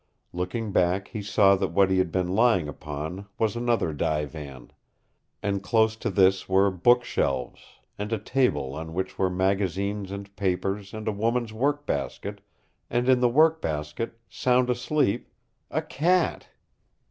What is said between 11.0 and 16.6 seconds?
a woman's workbasket, and in the workbasket sound asleep a cat!